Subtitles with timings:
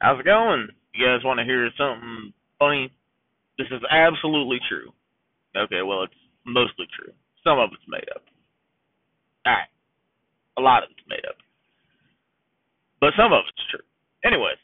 [0.00, 0.68] How's it going?
[0.94, 2.90] You guys want to hear something funny?
[3.58, 4.92] This is absolutely true.
[5.56, 6.14] Okay, well, it's
[6.44, 7.12] mostly true.
[7.44, 8.24] Some of it's made up.
[9.46, 9.68] Alright.
[10.58, 11.36] A lot of it's made up.
[13.00, 13.84] But some of it's true.
[14.24, 14.60] Anyways,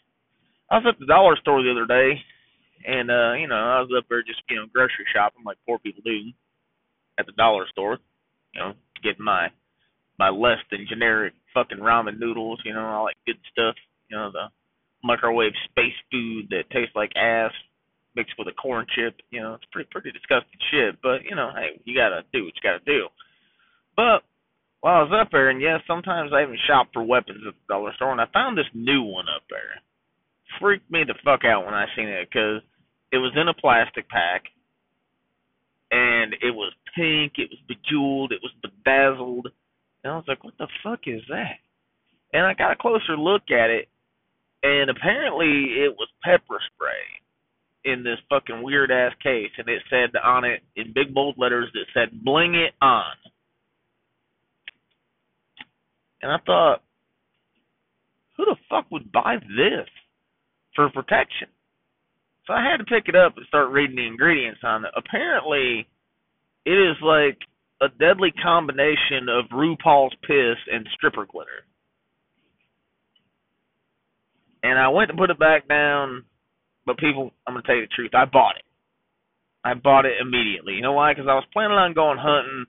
[0.70, 2.20] I was at the dollar store the other day,
[2.86, 5.78] and, uh, you know, I was up there just, you know, grocery shopping like poor
[5.78, 6.32] people do
[7.18, 7.98] at the dollar store.
[8.54, 8.72] You know,
[9.02, 9.48] getting my
[10.18, 13.74] my less than generic fucking ramen noodles, you know, all that good stuff.
[14.08, 14.48] You know, the
[15.06, 17.52] microwave space food that tastes like ass
[18.16, 19.14] mixed with a corn chip.
[19.30, 21.00] You know, it's pretty pretty disgusting shit.
[21.02, 23.08] But you know, hey, you gotta do what you gotta do.
[23.94, 24.26] But
[24.80, 27.72] while I was up there, and yes, sometimes I even shop for weapons at the
[27.72, 29.80] dollar store, and I found this new one up there.
[30.60, 32.62] Freaked me the fuck out when I seen it because
[33.12, 34.44] it was in a plastic pack,
[35.90, 39.48] and it was pink, it was bejeweled, it was bedazzled,
[40.02, 41.58] and I was like, what the fuck is that?
[42.32, 43.88] And I got a closer look at it,
[44.66, 50.10] and apparently it was pepper spray in this fucking weird ass case, and it said
[50.24, 53.14] on it in big bold letters that said "Bling it on,"
[56.20, 56.82] and I thought,
[58.36, 59.88] who the fuck would buy this
[60.74, 61.48] for protection?
[62.46, 64.90] So I had to pick it up and start reading the ingredients on it.
[64.96, 65.86] Apparently,
[66.64, 67.38] it is like
[67.80, 71.64] a deadly combination of RuPaul's piss and stripper glitter.
[74.66, 76.24] And I went to put it back down,
[76.86, 78.64] but people, I'm to tell you the truth, I bought it.
[79.64, 80.74] I bought it immediately.
[80.74, 81.12] You know why?
[81.12, 82.66] Because I was planning on going hunting.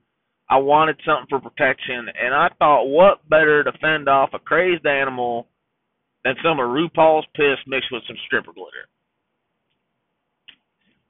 [0.47, 4.85] I wanted something for protection, and I thought, what better to fend off a crazed
[4.85, 5.47] animal
[6.23, 8.85] than some of RuPaul's piss mixed with some stripper glitter?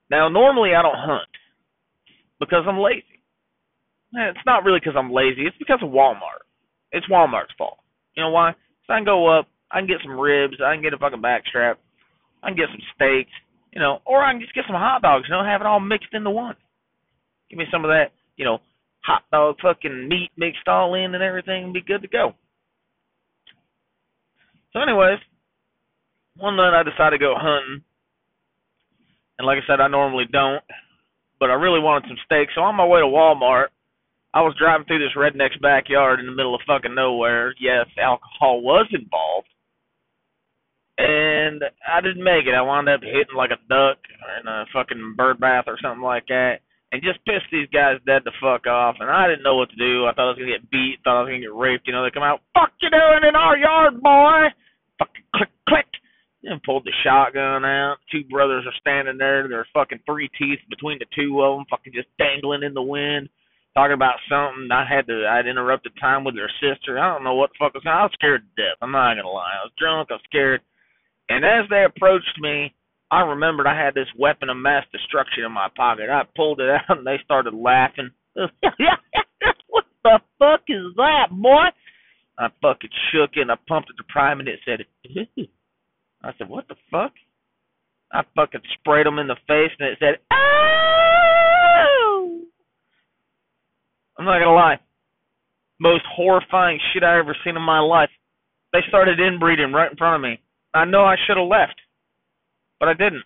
[0.10, 1.30] Now, normally I don't hunt
[2.40, 3.04] because I'm lazy.
[4.14, 5.46] It's not really because I'm lazy.
[5.46, 6.48] It's because of Walmart.
[6.94, 7.78] It's Walmart's fault.
[8.16, 8.54] You know why?
[8.88, 11.22] So I can go up, I can get some ribs, I can get a fucking
[11.22, 11.76] backstrap,
[12.44, 13.32] I can get some steaks,
[13.72, 15.80] you know, or I can just get some hot dogs, you know, have it all
[15.80, 16.56] mixed into one.
[17.50, 18.60] Give me some of that, you know,
[19.04, 22.34] hot dog fucking meat mixed all in and everything and be good to go.
[24.74, 25.20] So anyways,
[26.38, 27.84] one night I decided to go hunting.
[29.40, 30.64] And like I said, I normally don't,
[31.40, 32.50] but I really wanted some steak.
[32.56, 33.68] So on my way to Walmart,
[34.34, 37.56] I was driving through this redneck's backyard in the middle of fucking nowhere.
[37.60, 39.48] Yes, alcohol was involved.
[40.98, 42.58] And I didn't make it.
[42.58, 43.98] I wound up hitting like a duck
[44.42, 46.60] in a fucking bird bath or something like that.
[46.92, 48.96] And just pissed these guys dead the fuck off.
[49.00, 50.08] And I didn't know what to do.
[50.08, 50.98] I thought I was to get beat.
[51.04, 51.86] Thought I was to get raped.
[51.86, 54.50] You know, they come out, fuck you doing in our yard, boy?
[54.98, 55.86] Fucking click, click.
[56.44, 57.98] And pulled the shotgun out.
[58.10, 59.48] Two brothers are standing there.
[59.50, 63.28] There's fucking three teeth between the two of them, fucking just dangling in the wind
[63.78, 64.70] talking about something.
[64.74, 66.98] I had to, I'd interrupted time with their sister.
[66.98, 67.84] I don't know what the fuck was.
[67.86, 68.82] I was scared to death.
[68.82, 69.54] I'm not to lie.
[69.54, 70.10] I was drunk.
[70.10, 70.62] I was scared.
[71.30, 72.74] And as they approached me,
[73.10, 76.10] I remembered I had this weapon of mass destruction in my pocket.
[76.10, 78.12] I pulled it out and they started laughing.
[78.34, 81.68] what the fuck is that, boy?
[82.40, 84.86] I fucking shook it and I pumped it to prime and it said,
[86.24, 87.14] I said, what the fuck?
[88.12, 91.18] I fucking sprayed them in the face and it said, oh!
[94.18, 94.80] I'm not gonna lie.
[95.80, 98.10] Most horrifying shit I ever seen in my life.
[98.74, 100.40] They started inbreeding right in front of me.
[100.74, 101.80] I know I should have left,
[102.80, 103.24] but I didn't.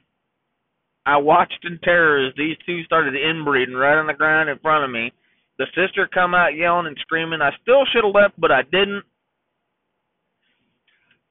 [1.05, 4.85] I watched in terror as these two started inbreeding right on the ground in front
[4.85, 5.11] of me.
[5.57, 7.41] The sister come out yelling and screaming.
[7.41, 9.03] I still should have left, but I didn't.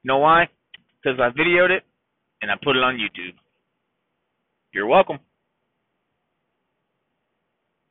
[0.03, 0.49] You know why?
[1.01, 1.83] Because I videoed it
[2.41, 3.35] and I put it on YouTube.
[4.73, 5.19] You're welcome.